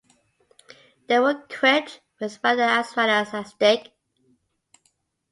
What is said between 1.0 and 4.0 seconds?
They were equipped with radar as well as asdic.